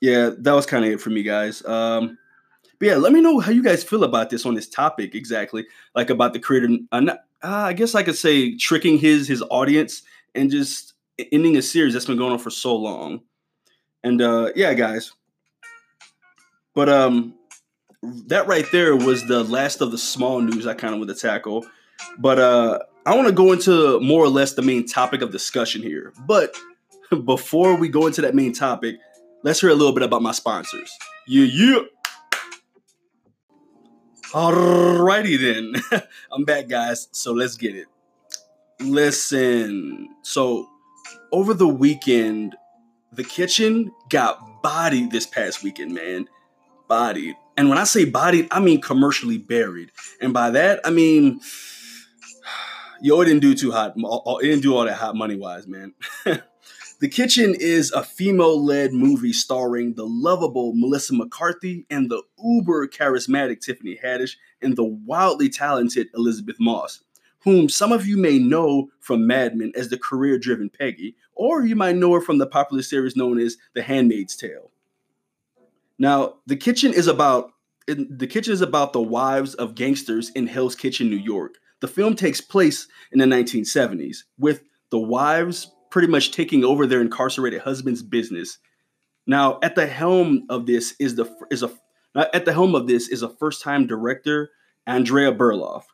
yeah, 0.00 0.30
that 0.38 0.52
was 0.52 0.64
kind 0.64 0.84
of 0.84 0.92
it 0.92 1.00
for 1.00 1.10
me, 1.10 1.24
guys. 1.24 1.64
Um, 1.64 2.18
but 2.78 2.86
yeah, 2.86 2.96
let 2.96 3.12
me 3.12 3.20
know 3.20 3.40
how 3.40 3.50
you 3.50 3.64
guys 3.64 3.82
feel 3.82 4.04
about 4.04 4.30
this 4.30 4.46
on 4.46 4.54
this 4.54 4.68
topic 4.68 5.16
exactly, 5.16 5.66
like 5.96 6.10
about 6.10 6.34
the 6.34 6.40
creator. 6.40 6.68
Uh, 6.92 7.02
uh, 7.08 7.16
I 7.42 7.72
guess 7.72 7.96
I 7.96 8.04
could 8.04 8.16
say 8.16 8.56
tricking 8.56 8.96
his 8.96 9.26
his 9.26 9.42
audience 9.50 10.02
and 10.36 10.52
just 10.52 10.94
ending 11.32 11.56
a 11.56 11.62
series 11.62 11.94
that's 11.94 12.06
been 12.06 12.16
going 12.16 12.32
on 12.32 12.38
for 12.38 12.50
so 12.50 12.76
long. 12.76 13.22
And 14.04 14.22
uh, 14.22 14.52
yeah, 14.54 14.72
guys. 14.74 15.12
But 16.74 16.88
um, 16.88 17.34
that 18.02 18.46
right 18.46 18.66
there 18.72 18.96
was 18.96 19.26
the 19.26 19.44
last 19.44 19.80
of 19.80 19.90
the 19.90 19.98
small 19.98 20.40
news 20.40 20.66
I 20.66 20.74
kind 20.74 20.94
of 20.94 21.00
want 21.00 21.10
to 21.10 21.16
tackle. 21.16 21.66
But 22.18 22.38
uh, 22.38 22.78
I 23.06 23.14
want 23.14 23.28
to 23.28 23.34
go 23.34 23.52
into 23.52 24.00
more 24.00 24.24
or 24.24 24.28
less 24.28 24.54
the 24.54 24.62
main 24.62 24.86
topic 24.86 25.22
of 25.22 25.30
discussion 25.30 25.82
here. 25.82 26.12
But 26.26 26.56
before 27.24 27.76
we 27.76 27.88
go 27.88 28.06
into 28.06 28.20
that 28.22 28.34
main 28.34 28.52
topic, 28.52 28.96
let's 29.44 29.60
hear 29.60 29.70
a 29.70 29.74
little 29.74 29.94
bit 29.94 30.02
about 30.02 30.22
my 30.22 30.32
sponsors. 30.32 30.90
Yeah, 31.26 31.46
yeah. 31.46 31.78
Alrighty 34.32 35.38
then. 35.38 36.02
I'm 36.32 36.44
back, 36.44 36.66
guys. 36.66 37.08
So 37.12 37.32
let's 37.32 37.56
get 37.56 37.76
it. 37.76 37.86
Listen. 38.80 40.08
So 40.22 40.68
over 41.30 41.54
the 41.54 41.68
weekend, 41.68 42.56
the 43.12 43.24
kitchen 43.24 43.92
got 44.08 44.62
bodied 44.62 45.10
this 45.10 45.26
past 45.26 45.62
weekend, 45.62 45.92
man. 45.92 46.28
Bodied. 46.88 47.36
And 47.56 47.68
when 47.68 47.78
I 47.78 47.84
say 47.84 48.04
bodied, 48.04 48.48
I 48.50 48.60
mean 48.60 48.80
commercially 48.80 49.38
buried. 49.38 49.90
And 50.20 50.32
by 50.32 50.50
that, 50.50 50.80
I 50.84 50.90
mean, 50.90 51.40
yo, 53.02 53.20
it 53.20 53.26
didn't 53.26 53.42
do 53.42 53.54
too 53.54 53.72
hot. 53.72 53.94
It 53.96 54.42
didn't 54.42 54.62
do 54.62 54.76
all 54.76 54.84
that 54.84 54.94
hot 54.94 55.16
money 55.16 55.36
wise, 55.36 55.66
man. 55.66 55.94
The 57.02 57.08
Kitchen 57.08 57.56
is 57.58 57.90
a 57.90 58.04
female 58.04 58.64
led 58.64 58.92
movie 58.92 59.32
starring 59.32 59.94
the 59.94 60.06
lovable 60.06 60.72
Melissa 60.76 61.14
McCarthy 61.14 61.84
and 61.90 62.08
the 62.08 62.22
uber 62.40 62.86
charismatic 62.86 63.60
Tiffany 63.60 63.98
Haddish 64.00 64.36
and 64.62 64.76
the 64.76 64.84
wildly 64.84 65.48
talented 65.48 66.10
Elisabeth 66.14 66.60
Moss, 66.60 67.02
whom 67.40 67.68
some 67.68 67.90
of 67.90 68.06
you 68.06 68.16
may 68.16 68.38
know 68.38 68.90
from 69.00 69.26
Mad 69.26 69.56
Men 69.56 69.72
as 69.74 69.88
the 69.88 69.98
career 69.98 70.38
driven 70.38 70.70
Peggy, 70.70 71.16
or 71.34 71.66
you 71.66 71.74
might 71.74 71.96
know 71.96 72.12
her 72.12 72.20
from 72.20 72.38
the 72.38 72.46
popular 72.46 72.84
series 72.84 73.16
known 73.16 73.40
as 73.40 73.56
The 73.74 73.82
Handmaid's 73.82 74.36
Tale. 74.36 74.70
Now, 76.02 76.38
The 76.48 76.56
Kitchen 76.56 76.92
is 76.92 77.06
about 77.06 77.52
the 77.86 78.26
kitchen 78.26 78.52
is 78.52 78.60
about 78.60 78.92
the 78.92 79.02
wives 79.02 79.54
of 79.54 79.74
gangsters 79.74 80.30
in 80.30 80.46
Hell's 80.48 80.74
Kitchen, 80.74 81.08
New 81.08 81.16
York. 81.16 81.56
The 81.80 81.88
film 81.88 82.14
takes 82.14 82.40
place 82.40 82.86
in 83.12 83.18
the 83.18 83.24
1970s, 83.24 84.18
with 84.38 84.62
the 84.90 84.98
wives 84.98 85.70
pretty 85.90 86.08
much 86.08 86.30
taking 86.30 86.64
over 86.64 86.86
their 86.86 87.00
incarcerated 87.00 87.62
husband's 87.62 88.02
business. 88.02 88.58
Now, 89.26 89.58
at 89.62 89.74
the 89.74 89.86
helm 89.86 90.44
of 90.48 90.66
this 90.66 90.94
is 90.98 91.14
the 91.14 91.32
is 91.52 91.62
a 91.62 91.70
at 92.16 92.44
the 92.46 92.52
helm 92.52 92.74
of 92.74 92.88
this 92.88 93.08
is 93.08 93.22
a 93.22 93.28
first-time 93.28 93.86
director, 93.86 94.50
Andrea 94.86 95.32
Berloff. 95.32 95.84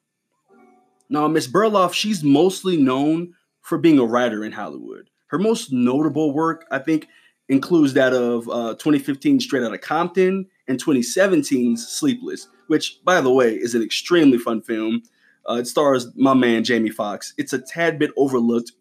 Now, 1.11 1.29
Miss 1.29 1.47
Berloff, 1.47 1.93
she's 1.93 2.25
mostly 2.25 2.79
known 2.79 3.35
for 3.61 3.77
being 3.77 3.99
a 3.99 4.07
writer 4.07 4.43
in 4.43 4.53
Hollywood. 4.53 5.11
Her 5.27 5.39
most 5.39 5.71
notable 5.71 6.33
work, 6.33 6.65
I 6.71 6.79
think, 6.79 7.09
includes 7.49 7.95
that 7.95 8.13
of 8.13 8.49
uh, 8.49 8.75
2015 8.75 9.41
Straight 9.41 9.63
Outta 9.63 9.79
Compton 9.79 10.47
and 10.67 10.83
2017's 10.83 11.87
Sleepless, 11.87 12.49
which, 12.67 13.01
by 13.05 13.21
the 13.21 13.33
way, 13.33 13.55
is 13.55 13.75
an 13.75 13.83
extremely 13.83 14.39
fun 14.39 14.61
film. 14.61 15.03
Uh, 15.49 15.55
it 15.55 15.67
stars 15.67 16.09
my 16.15 16.35
man 16.35 16.63
Jamie 16.63 16.91
Foxx. 16.91 17.33
It's 17.39 17.53
a 17.53 17.59
tad 17.59 17.99
bit 17.99 18.11
overlooked 18.17 18.73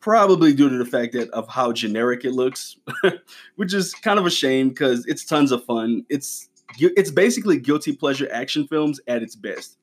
probably 0.00 0.52
due 0.52 0.68
to 0.68 0.76
the 0.76 0.84
fact 0.84 1.12
that 1.12 1.30
of 1.30 1.48
how 1.48 1.72
generic 1.72 2.24
it 2.24 2.32
looks, 2.32 2.76
which 3.56 3.72
is 3.72 3.94
kind 3.94 4.18
of 4.18 4.26
a 4.26 4.30
shame 4.30 4.68
because 4.68 5.06
it's 5.06 5.24
tons 5.24 5.52
of 5.52 5.64
fun. 5.64 6.04
It's 6.10 6.48
it's 6.78 7.10
basically 7.10 7.58
guilty 7.58 7.94
pleasure 7.94 8.28
action 8.32 8.66
films 8.66 9.00
at 9.06 9.22
its 9.22 9.36
best. 9.36 9.78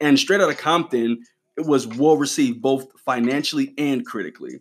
And 0.00 0.18
Straight 0.18 0.40
Outta 0.40 0.54
Compton, 0.54 1.24
it 1.56 1.66
was 1.66 1.86
well 1.86 2.16
received 2.16 2.62
both 2.62 2.86
financially 3.00 3.74
and 3.78 4.06
critically. 4.06 4.60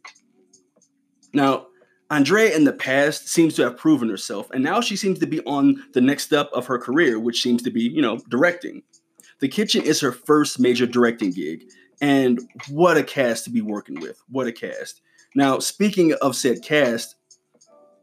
Now, 1.34 1.68
Andrea 2.10 2.56
in 2.56 2.64
the 2.64 2.74
past 2.74 3.28
seems 3.28 3.54
to 3.56 3.64
have 3.64 3.78
proven 3.78 4.10
herself, 4.10 4.50
and 4.52 4.64
now 4.64 4.80
she 4.80 4.96
seems 4.96 5.20
to 5.20 5.28
be 5.28 5.42
on 5.42 5.84
the 5.94 6.02
next 6.02 6.24
step 6.24 6.50
of 6.54 6.66
her 6.68 6.80
career, 6.80 7.20
which 7.20 7.42
seems 7.42 7.62
to 7.64 7.72
be, 7.72 7.82
you 7.82 8.02
know, 8.02 8.18
directing. 8.30 8.84
The 9.40 9.50
Kitchen 9.50 9.84
is 9.84 10.00
her 10.00 10.12
first 10.12 10.60
major 10.60 10.86
directing 10.86 11.32
gig, 11.32 11.66
and 12.02 12.40
what 12.70 12.98
a 12.98 13.04
cast 13.04 13.44
to 13.44 13.50
be 13.50 13.62
working 13.62 14.00
with. 14.00 14.22
What 14.30 14.48
a 14.48 14.54
cast. 14.54 15.02
Now, 15.36 15.60
speaking 15.60 16.14
of 16.22 16.36
said 16.36 16.64
cast, 16.64 17.16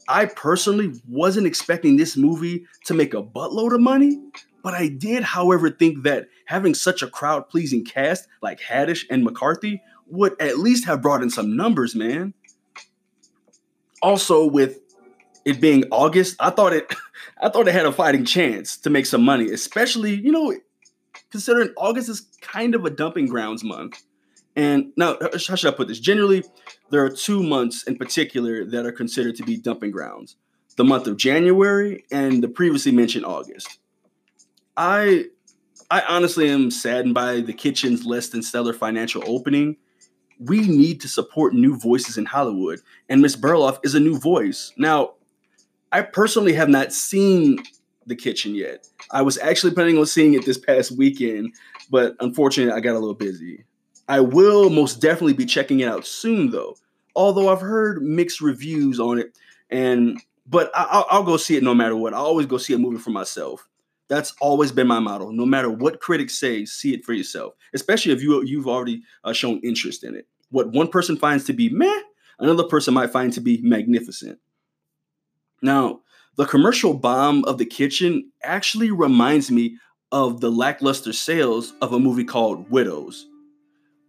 I 0.06 0.26
personally 0.26 0.92
wasn't 1.08 1.46
expecting 1.46 1.96
this 1.96 2.16
movie 2.16 2.66
to 2.84 2.94
make 2.94 3.14
a 3.14 3.22
buttload 3.22 3.74
of 3.74 3.80
money, 3.80 4.20
but 4.62 4.74
I 4.74 4.88
did, 4.88 5.22
however, 5.22 5.70
think 5.70 6.04
that 6.04 6.28
having 6.46 6.74
such 6.74 7.02
a 7.02 7.08
crowd 7.08 7.48
pleasing 7.48 7.84
cast 7.84 8.28
like 8.42 8.60
Haddish 8.60 9.04
and 9.10 9.24
McCarthy 9.24 9.82
would 10.06 10.40
at 10.40 10.58
least 10.58 10.84
have 10.84 11.00
brought 11.00 11.22
in 11.22 11.30
some 11.30 11.56
numbers, 11.56 11.94
man. 11.94 12.34
Also, 14.04 14.46
with 14.46 14.80
it 15.46 15.62
being 15.62 15.84
August, 15.90 16.36
I 16.38 16.50
thought 16.50 16.74
it 16.74 16.94
I 17.42 17.48
thought 17.48 17.66
it 17.66 17.72
had 17.72 17.86
a 17.86 17.92
fighting 17.92 18.26
chance 18.26 18.76
to 18.78 18.90
make 18.90 19.06
some 19.06 19.24
money, 19.24 19.50
especially, 19.50 20.14
you 20.14 20.30
know, 20.30 20.54
considering 21.30 21.70
August 21.78 22.10
is 22.10 22.20
kind 22.42 22.74
of 22.74 22.84
a 22.84 22.90
dumping 22.90 23.26
grounds 23.26 23.64
month. 23.64 24.02
And 24.54 24.92
now, 24.98 25.16
how 25.20 25.56
should 25.56 25.72
I 25.72 25.76
put 25.76 25.88
this? 25.88 25.98
Generally, 26.00 26.44
there 26.90 27.02
are 27.02 27.08
two 27.08 27.42
months 27.42 27.82
in 27.84 27.96
particular 27.96 28.66
that 28.66 28.84
are 28.84 28.92
considered 28.92 29.36
to 29.36 29.42
be 29.42 29.56
dumping 29.56 29.90
grounds 29.90 30.36
the 30.76 30.84
month 30.84 31.06
of 31.06 31.16
January 31.16 32.04
and 32.12 32.42
the 32.42 32.48
previously 32.48 32.92
mentioned 32.92 33.24
August. 33.24 33.78
I 34.76 35.28
I 35.90 36.02
honestly 36.02 36.50
am 36.50 36.70
saddened 36.70 37.14
by 37.14 37.40
the 37.40 37.54
kitchen's 37.54 38.04
less 38.04 38.28
than 38.28 38.42
stellar 38.42 38.74
financial 38.74 39.22
opening. 39.26 39.76
We 40.38 40.60
need 40.66 41.00
to 41.02 41.08
support 41.08 41.54
new 41.54 41.76
voices 41.78 42.18
in 42.18 42.24
Hollywood, 42.24 42.80
and 43.08 43.22
Miss 43.22 43.36
Berloff 43.36 43.78
is 43.84 43.94
a 43.94 44.00
new 44.00 44.18
voice. 44.18 44.72
Now, 44.76 45.14
I 45.92 46.02
personally 46.02 46.52
have 46.54 46.68
not 46.68 46.92
seen 46.92 47.58
the 48.06 48.16
kitchen 48.16 48.54
yet. 48.54 48.88
I 49.10 49.22
was 49.22 49.38
actually 49.38 49.74
planning 49.74 49.98
on 49.98 50.06
seeing 50.06 50.34
it 50.34 50.44
this 50.44 50.58
past 50.58 50.92
weekend, 50.92 51.54
but 51.90 52.16
unfortunately, 52.20 52.72
I 52.72 52.80
got 52.80 52.96
a 52.96 52.98
little 52.98 53.14
busy. 53.14 53.64
I 54.08 54.20
will 54.20 54.70
most 54.70 55.00
definitely 55.00 55.34
be 55.34 55.46
checking 55.46 55.80
it 55.80 55.88
out 55.88 56.06
soon, 56.06 56.50
though. 56.50 56.76
Although 57.16 57.48
I've 57.48 57.60
heard 57.60 58.02
mixed 58.02 58.40
reviews 58.40 58.98
on 59.00 59.18
it, 59.18 59.38
and 59.70 60.20
but 60.46 60.70
I, 60.74 61.04
will 61.12 61.24
go 61.24 61.36
see 61.36 61.56
it 61.56 61.62
no 61.62 61.74
matter 61.74 61.96
what. 61.96 62.12
I 62.12 62.18
always 62.18 62.46
go 62.46 62.58
see 62.58 62.74
a 62.74 62.78
movie 62.78 62.98
for 62.98 63.10
myself. 63.10 63.66
That's 64.08 64.34
always 64.40 64.70
been 64.70 64.86
my 64.86 64.98
motto. 64.98 65.30
No 65.30 65.46
matter 65.46 65.70
what 65.70 66.00
critics 66.00 66.38
say, 66.38 66.64
see 66.64 66.92
it 66.94 67.04
for 67.04 67.12
yourself. 67.12 67.54
Especially 67.72 68.12
if 68.12 68.22
you 68.22 68.42
you've 68.44 68.68
already 68.68 69.02
uh, 69.24 69.32
shown 69.32 69.60
interest 69.64 70.04
in 70.04 70.14
it. 70.14 70.26
What 70.50 70.72
one 70.72 70.88
person 70.88 71.16
finds 71.16 71.44
to 71.44 71.52
be 71.52 71.70
meh, 71.70 72.00
another 72.38 72.64
person 72.64 72.94
might 72.94 73.10
find 73.10 73.32
to 73.32 73.40
be 73.40 73.60
magnificent. 73.62 74.38
Now, 75.62 76.00
the 76.36 76.44
commercial 76.44 76.94
bomb 76.94 77.44
of 77.44 77.58
the 77.58 77.64
kitchen 77.64 78.30
actually 78.42 78.90
reminds 78.90 79.50
me 79.50 79.78
of 80.12 80.40
the 80.40 80.50
lackluster 80.50 81.12
sales 81.12 81.72
of 81.80 81.92
a 81.92 81.98
movie 81.98 82.24
called 82.24 82.70
Widows. 82.70 83.26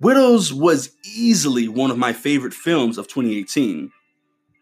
Widows 0.02 0.54
was 0.54 0.92
easily 1.16 1.68
one 1.68 1.90
of 1.90 1.98
my 1.98 2.14
favorite 2.14 2.54
films 2.54 2.98
of 2.98 3.08
2018. 3.08 3.92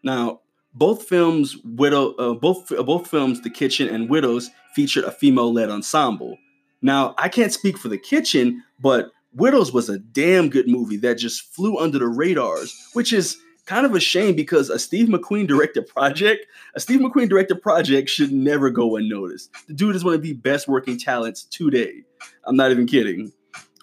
Now, 0.04 0.42
both 0.74 1.08
films, 1.08 1.58
Widow, 1.64 2.14
uh, 2.16 2.34
both 2.34 2.72
uh, 2.72 2.84
both 2.84 3.08
films, 3.08 3.42
The 3.42 3.50
Kitchen 3.50 3.88
and 3.88 4.10
Widows, 4.10 4.50
featured 4.74 5.04
a 5.04 5.12
female-led 5.12 5.70
ensemble. 5.70 6.38
Now, 6.82 7.16
I 7.18 7.30
can't 7.30 7.54
speak 7.54 7.78
for 7.78 7.90
The 7.90 7.98
Kitchen, 7.98 8.64
but 8.80 9.12
Widows 9.34 9.72
was 9.72 9.90
a 9.90 10.00
damn 10.00 10.50
good 10.50 10.68
movie 10.68 10.98
that 10.98 11.18
just 11.18 11.54
flew 11.54 11.78
under 11.78 12.00
the 12.00 12.08
radars, 12.08 12.76
which 12.94 13.14
is 13.14 13.38
kind 13.66 13.86
of 13.86 13.96
a 13.96 14.00
shame 14.00 14.36
because 14.36 14.70
a 14.70 14.78
Steve 14.78 15.08
McQueen 15.08 15.48
directed 15.48 15.88
project, 15.88 16.46
a 16.76 16.80
Steve 16.80 17.00
McQueen 17.00 17.30
directed 17.30 17.62
project 17.62 18.10
should 18.10 18.32
never 18.32 18.70
go 18.70 18.96
unnoticed. 18.96 19.52
The 19.68 19.74
dude 19.74 19.96
is 19.96 20.04
one 20.04 20.14
of 20.14 20.22
the 20.22 20.34
best 20.34 20.68
working 20.68 21.00
talents 21.00 21.46
today. 21.46 22.04
I'm 22.46 22.56
not 22.56 22.72
even 22.72 22.86
kidding. 22.86 23.32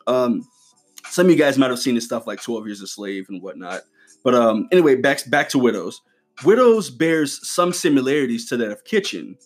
Um, 0.07 0.47
some 1.09 1.27
of 1.27 1.33
you 1.33 1.39
guys 1.39 1.59
might 1.59 1.71
have 1.71 1.79
seen 1.79 1.95
his 1.95 2.05
stuff 2.05 2.27
like 2.27 2.43
12 2.43 2.67
Years 2.67 2.83
a 2.83 2.87
Slave 2.87 3.27
and 3.29 3.43
whatnot. 3.43 3.83
But 4.23 4.35
um, 4.35 4.69
anyway, 4.71 4.97
back 4.97 5.29
back 5.31 5.49
to 5.51 5.59
Widows. 5.59 6.03
Widows 6.45 6.91
bears 6.91 7.47
some 7.47 7.73
similarities 7.73 8.49
to 8.49 8.57
that 8.57 8.71
of 8.71 8.85
Kitchen. 8.85 9.37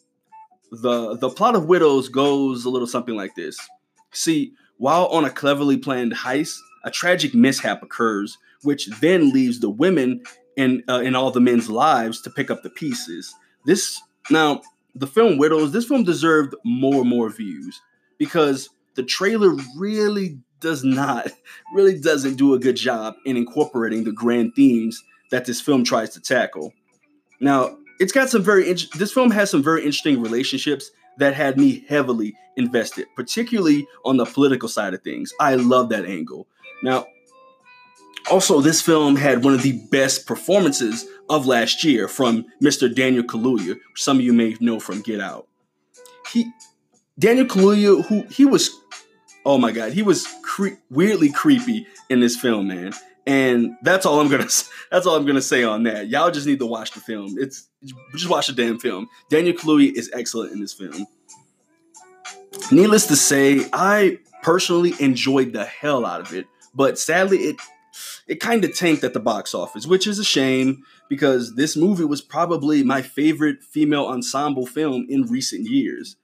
The 0.71 1.17
the 1.17 1.31
plot 1.31 1.57
of 1.57 1.67
Widows 1.67 2.09
goes 2.09 2.65
a 2.65 2.71
little 2.71 2.87
something 2.87 3.17
like 3.17 3.35
this. 3.35 3.59
See, 4.13 4.55
while 4.79 5.07
on 5.07 5.25
a 5.25 5.31
cleverly 5.31 5.77
planned 5.77 6.15
heist, 6.15 6.57
a 6.85 6.91
tragic 6.91 7.35
mishap 7.35 7.83
occurs, 7.83 8.39
which 8.63 8.87
then 9.01 9.31
leaves 9.31 9.61
the 9.61 9.71
women 9.71 10.23
and 10.57 10.83
uh, 10.89 11.01
in 11.01 11.17
all 11.17 11.31
the 11.31 11.41
men's 11.41 11.69
lives 11.69 12.21
to 12.23 12.31
pick 12.31 12.51
up 12.51 12.63
the 12.63 12.71
pieces. 12.71 13.35
This 13.65 14.01
now 14.31 14.63
the 14.95 15.07
film 15.07 15.39
Widows. 15.39 15.73
This 15.73 15.87
film 15.87 16.05
deserved 16.05 16.55
more 16.65 17.01
and 17.01 17.11
more 17.11 17.29
views 17.31 17.81
because 18.19 18.71
the 18.95 19.03
trailer 19.03 19.57
really 19.77 20.39
does 20.61 20.85
not, 20.85 21.29
really 21.75 21.99
doesn't 21.99 22.37
do 22.37 22.55
a 22.55 22.59
good 22.59 22.77
job 22.77 23.15
in 23.27 23.37
incorporating 23.37 24.05
the 24.05 24.13
grand 24.13 24.55
themes 24.55 25.03
that 25.31 25.45
this 25.45 25.61
film 25.61 25.85
tries 25.85 26.11
to 26.11 26.21
tackle. 26.21 26.73
Now, 27.41 27.77
it's 28.01 28.13
got 28.13 28.31
some 28.31 28.43
very 28.43 28.73
this 28.73 29.13
film 29.13 29.31
has 29.31 29.51
some 29.51 29.63
very 29.63 29.81
interesting 29.81 30.21
relationships 30.21 30.91
that 31.19 31.35
had 31.35 31.59
me 31.59 31.85
heavily 31.89 32.35
invested, 32.57 33.07
particularly 33.17 33.87
on 34.05 34.17
the 34.17 34.25
political 34.25 34.69
side 34.69 34.95
of 34.95 35.03
things. 35.03 35.33
I 35.41 35.55
love 35.55 35.89
that 35.91 36.05
angle. 36.05 36.47
Now, 36.83 37.07
also, 38.31 38.61
this 38.61 38.81
film 38.81 39.17
had 39.17 39.45
one 39.45 39.55
of 39.55 39.63
the 39.63 39.81
best 39.91 40.27
performances 40.27 41.07
of 41.29 41.47
last 41.47 41.85
year 41.85 42.09
from 42.09 42.47
Mr. 42.63 42.93
Daniel 42.93 43.23
Kaluuya, 43.23 43.79
some 43.97 44.19
of 44.19 44.25
you 44.25 44.33
may 44.33 44.57
know 44.61 44.81
from 44.81 45.03
Get 45.03 45.21
Out. 45.21 45.47
He, 46.33 46.51
Daniel 47.19 47.47
Kaluuya, 47.47 48.05
who 48.07 48.23
he 48.31 48.47
was, 48.47 48.71
oh 49.45 49.59
my 49.59 49.73
God, 49.73 49.93
he 49.93 50.03
was 50.03 50.27
cre- 50.43 50.79
weirdly 50.91 51.31
creepy 51.31 51.87
in 52.09 52.21
this 52.21 52.37
film, 52.37 52.69
man. 52.69 52.95
And 53.27 53.77
that's 53.83 54.05
all 54.05 54.21
I'm 54.21 54.29
gonna. 54.29 54.49
That's 54.91 55.07
all 55.07 55.17
I'm 55.17 55.27
gonna 55.27 55.43
say 55.43 55.65
on 55.65 55.85
that. 55.85 56.09
Y'all 56.09 56.31
just 56.31 56.47
need 56.47 56.59
to 56.61 56.67
watch 56.67 56.93
the 56.93 57.01
film. 57.01 57.37
It's 57.39 57.69
just 58.13 58.29
watch 58.29 58.47
the 58.47 58.53
damn 58.53 58.79
film. 58.79 59.09
Daniel 59.29 59.57
Kaluuya 59.57 59.93
is 59.93 60.11
excellent 60.13 60.53
in 60.53 60.61
this 60.61 60.73
film. 60.73 61.07
Needless 62.71 63.07
to 63.09 63.17
say, 63.17 63.67
I 63.73 64.19
personally 64.43 64.95
enjoyed 65.01 65.53
the 65.53 65.65
hell 65.65 66.07
out 66.07 66.21
of 66.21 66.33
it, 66.35 66.47
but 66.75 66.99
sadly, 66.99 67.39
it 67.39 67.57
it 68.27 68.41
kind 68.41 68.65
of 68.65 68.75
tanked 68.75 69.05
at 69.05 69.13
the 69.13 69.21
box 69.21 69.55
office, 69.55 69.87
which 69.87 70.07
is 70.07 70.19
a 70.19 70.25
shame 70.25 70.83
because 71.09 71.57
this 71.57 71.77
movie 71.77 72.05
was 72.05 72.21
probably 72.21 72.83
my 72.83 73.03
favorite 73.03 73.63
female 73.63 74.07
ensemble 74.07 74.67
film 74.67 75.07
in 75.09 75.23
recent 75.25 75.69
years. 75.69 76.17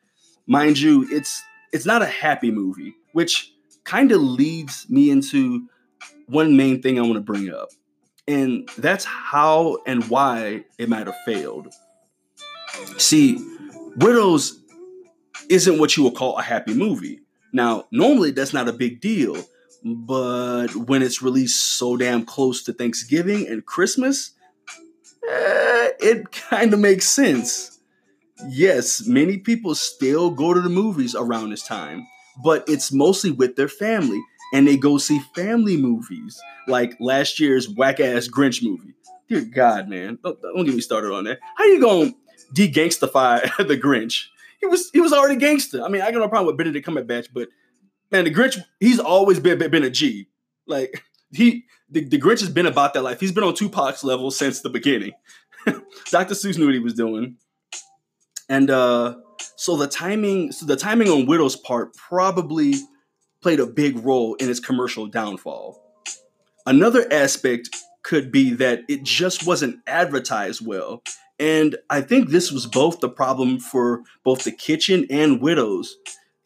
Mind 0.46 0.78
you, 0.78 1.06
it's 1.10 1.42
it's 1.72 1.86
not 1.86 2.02
a 2.02 2.06
happy 2.06 2.50
movie, 2.50 2.94
which 3.12 3.52
kind 3.84 4.12
of 4.12 4.20
leads 4.20 4.86
me 4.88 5.10
into 5.10 5.68
one 6.30 6.56
main 6.56 6.82
thing 6.82 6.98
I 6.98 7.02
want 7.02 7.14
to 7.14 7.20
bring 7.20 7.52
up. 7.52 7.68
And 8.28 8.68
that's 8.78 9.04
how 9.04 9.78
and 9.86 10.04
why 10.08 10.64
it 10.78 10.88
might 10.88 11.06
have 11.06 11.16
failed. 11.24 11.72
See, 12.96 13.38
Widows 13.96 14.60
isn't 15.48 15.78
what 15.78 15.96
you 15.96 16.04
would 16.04 16.14
call 16.14 16.38
a 16.38 16.42
happy 16.42 16.74
movie. 16.74 17.20
Now, 17.52 17.86
normally 17.90 18.30
that's 18.30 18.52
not 18.52 18.68
a 18.68 18.72
big 18.72 19.00
deal 19.00 19.44
but 19.82 20.68
when 20.76 21.02
it's 21.02 21.22
released 21.22 21.78
so 21.78 21.96
damn 21.96 22.24
close 22.24 22.62
to 22.64 22.72
Thanksgiving 22.72 23.46
and 23.48 23.64
Christmas, 23.64 24.32
eh, 25.28 25.90
it 26.00 26.30
kind 26.32 26.72
of 26.74 26.80
makes 26.80 27.08
sense. 27.08 27.78
Yes, 28.48 29.06
many 29.06 29.38
people 29.38 29.74
still 29.74 30.30
go 30.30 30.54
to 30.54 30.60
the 30.60 30.68
movies 30.68 31.14
around 31.14 31.50
this 31.50 31.66
time, 31.66 32.06
but 32.42 32.64
it's 32.68 32.92
mostly 32.92 33.30
with 33.30 33.56
their 33.56 33.68
family, 33.68 34.20
and 34.52 34.66
they 34.66 34.76
go 34.76 34.98
see 34.98 35.20
family 35.34 35.76
movies 35.76 36.40
like 36.66 36.96
last 37.00 37.40
year's 37.40 37.68
whack 37.68 38.00
ass 38.00 38.28
Grinch 38.28 38.62
movie. 38.62 38.94
Dear 39.28 39.42
God, 39.42 39.88
man, 39.88 40.18
don't, 40.22 40.40
don't 40.42 40.64
get 40.64 40.74
me 40.74 40.80
started 40.80 41.12
on 41.12 41.24
that. 41.24 41.38
How 41.56 41.64
you 41.64 41.80
gonna 41.80 42.12
de-gangstify 42.52 43.56
the 43.68 43.76
Grinch? 43.76 44.26
He 44.60 44.66
was 44.66 44.90
he 44.90 45.00
was 45.00 45.12
already 45.12 45.36
gangster. 45.36 45.82
I 45.82 45.88
mean, 45.88 46.02
I 46.02 46.10
got 46.10 46.18
no 46.18 46.28
problem 46.28 46.46
with 46.46 46.58
Benedict 46.58 46.86
Cumberbatch, 46.86 47.28
but 47.32 47.48
man, 48.10 48.24
the 48.24 48.34
Grinch, 48.34 48.58
he's 48.78 48.98
always 48.98 49.40
been 49.40 49.58
been 49.58 49.84
a 49.84 49.90
G. 49.90 50.28
Like 50.66 51.04
he, 51.32 51.64
the, 51.88 52.04
the 52.04 52.20
Grinch 52.20 52.40
has 52.40 52.50
been 52.50 52.66
about 52.66 52.94
that 52.94 53.02
life. 53.02 53.20
He's 53.20 53.32
been 53.32 53.44
on 53.44 53.54
Tupac's 53.54 54.04
level 54.04 54.30
since 54.30 54.60
the 54.60 54.70
beginning. 54.70 55.12
Dr. 55.64 56.34
Seuss 56.34 56.58
knew 56.58 56.66
what 56.66 56.74
he 56.74 56.80
was 56.80 56.94
doing, 56.94 57.36
and 58.48 58.70
uh, 58.70 59.16
so 59.56 59.76
the 59.76 59.86
timing, 59.86 60.52
so 60.52 60.66
the 60.66 60.76
timing 60.76 61.08
on 61.08 61.26
Widow's 61.26 61.56
part 61.56 61.94
probably 61.94 62.74
played 63.42 63.60
a 63.60 63.66
big 63.66 64.04
role 64.04 64.34
in 64.34 64.50
its 64.50 64.60
commercial 64.60 65.06
downfall. 65.06 65.82
Another 66.66 67.06
aspect 67.12 67.70
could 68.02 68.30
be 68.30 68.52
that 68.54 68.82
it 68.88 69.02
just 69.02 69.46
wasn't 69.46 69.80
advertised 69.86 70.66
well. 70.66 71.02
And 71.38 71.76
I 71.88 72.02
think 72.02 72.28
this 72.28 72.52
was 72.52 72.66
both 72.66 73.00
the 73.00 73.08
problem 73.08 73.58
for 73.58 74.02
both 74.24 74.44
the 74.44 74.52
kitchen 74.52 75.06
and 75.10 75.40
widows 75.40 75.96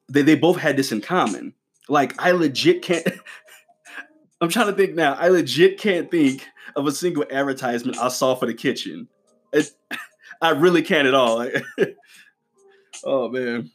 they, 0.08 0.22
they 0.22 0.34
both 0.34 0.56
had 0.56 0.76
this 0.76 0.92
in 0.92 1.00
common. 1.00 1.54
Like 1.88 2.14
I 2.20 2.32
legit 2.32 2.82
can't 2.82 3.06
I'm 4.40 4.48
trying 4.48 4.66
to 4.66 4.72
think 4.72 4.94
now. 4.94 5.14
I 5.14 5.28
legit 5.28 5.78
can't 5.78 6.10
think 6.10 6.46
of 6.76 6.86
a 6.86 6.92
single 6.92 7.24
advertisement 7.30 7.98
I 7.98 8.08
saw 8.08 8.34
for 8.34 8.46
the 8.46 8.54
kitchen. 8.54 9.08
It, 9.52 9.70
I 10.42 10.50
really 10.50 10.82
can't 10.82 11.08
at 11.08 11.14
all. 11.14 11.48
oh 13.04 13.28
man. 13.28 13.70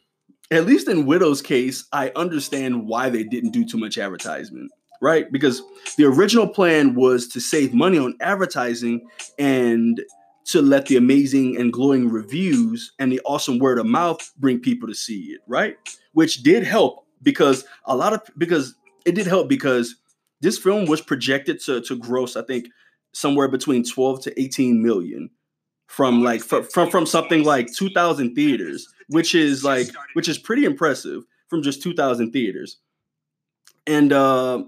At 0.50 0.66
least 0.66 0.88
in 0.88 1.06
Widow's 1.06 1.42
case, 1.42 1.84
I 1.92 2.10
understand 2.16 2.86
why 2.86 3.08
they 3.08 3.22
didn't 3.22 3.50
do 3.50 3.64
too 3.64 3.78
much 3.78 3.98
advertisement, 3.98 4.72
right? 5.00 5.30
Because 5.30 5.62
the 5.96 6.04
original 6.04 6.48
plan 6.48 6.94
was 6.94 7.28
to 7.28 7.40
save 7.40 7.72
money 7.72 7.98
on 7.98 8.16
advertising 8.20 9.08
and 9.38 10.00
to 10.46 10.60
let 10.60 10.86
the 10.86 10.96
amazing 10.96 11.56
and 11.56 11.72
glowing 11.72 12.08
reviews 12.08 12.92
and 12.98 13.12
the 13.12 13.20
awesome 13.24 13.58
word 13.58 13.78
of 13.78 13.86
mouth 13.86 14.32
bring 14.38 14.58
people 14.58 14.88
to 14.88 14.94
see 14.94 15.26
it, 15.26 15.40
right? 15.46 15.76
Which 16.12 16.42
did 16.42 16.64
help 16.64 17.06
because 17.22 17.64
a 17.84 17.94
lot 17.94 18.12
of 18.12 18.22
because 18.36 18.74
it 19.06 19.14
did 19.14 19.26
help 19.26 19.48
because 19.48 19.96
this 20.40 20.58
film 20.58 20.86
was 20.86 21.00
projected 21.00 21.60
to 21.60 21.80
to 21.82 21.96
gross, 21.96 22.36
I 22.36 22.42
think, 22.42 22.68
somewhere 23.12 23.48
between 23.48 23.84
12 23.84 24.22
to 24.22 24.40
18 24.40 24.82
million 24.82 25.30
from 25.86 26.22
like 26.22 26.40
from 26.40 26.90
from 26.90 27.06
something 27.06 27.44
like 27.44 27.72
2000 27.72 28.34
theaters, 28.34 28.88
which 29.10 29.34
is 29.34 29.62
like 29.62 29.88
which 30.14 30.28
is 30.28 30.38
pretty 30.38 30.64
impressive 30.64 31.24
from 31.48 31.62
just 31.62 31.82
2000 31.82 32.32
theaters. 32.32 32.78
And 33.86 34.12
uh 34.12 34.64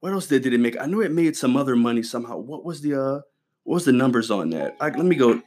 what 0.00 0.12
else 0.12 0.26
did, 0.26 0.42
did 0.42 0.52
it 0.52 0.58
make? 0.58 0.80
I 0.80 0.86
knew 0.86 1.00
it 1.00 1.10
made 1.10 1.36
some 1.36 1.56
other 1.56 1.74
money 1.74 2.02
somehow. 2.02 2.36
What 2.36 2.64
was 2.64 2.82
the 2.82 3.00
uh 3.00 3.20
what 3.64 3.74
was 3.74 3.84
the 3.84 3.92
numbers 3.92 4.30
on 4.30 4.50
that? 4.50 4.76
I, 4.80 4.90
let 4.90 5.04
me 5.04 5.16
go. 5.16 5.42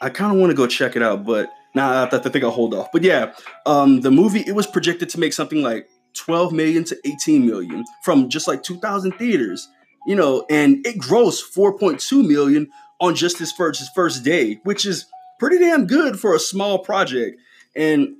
I 0.00 0.08
kind 0.08 0.32
of 0.32 0.38
want 0.38 0.50
to 0.50 0.56
go 0.56 0.66
check 0.66 0.96
it 0.96 1.02
out, 1.02 1.26
but 1.26 1.50
now 1.74 1.90
nah, 1.90 2.08
I, 2.10 2.16
I 2.16 2.18
think 2.20 2.42
I'll 2.42 2.50
hold 2.50 2.72
off. 2.72 2.88
But 2.92 3.02
yeah, 3.02 3.34
um, 3.66 4.00
the 4.00 4.10
movie 4.10 4.40
it 4.46 4.54
was 4.54 4.66
projected 4.66 5.10
to 5.10 5.20
make 5.20 5.32
something 5.32 5.62
like 5.62 5.88
12 6.14 6.52
million 6.52 6.84
to 6.84 6.96
18 7.04 7.46
million 7.46 7.84
from 8.02 8.28
just 8.28 8.48
like 8.48 8.62
2,000 8.62 9.12
theaters, 9.12 9.68
you 10.06 10.16
know, 10.16 10.46
and 10.48 10.84
it 10.86 10.96
grossed 10.96 11.54
4.2 11.54 12.26
million 12.26 12.70
on 13.00 13.14
just 13.14 13.38
his 13.38 13.52
first 13.52 13.80
his 13.80 13.90
first 13.94 14.24
day, 14.24 14.60
which 14.64 14.86
is 14.86 15.06
pretty 15.38 15.58
damn 15.58 15.86
good 15.86 16.18
for 16.18 16.34
a 16.34 16.38
small 16.38 16.78
project. 16.78 17.38
And 17.76 18.16